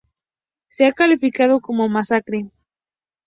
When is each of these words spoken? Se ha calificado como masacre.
Se 0.67 0.87
ha 0.87 0.93
calificado 0.93 1.59
como 1.61 1.87
masacre. 1.87 2.49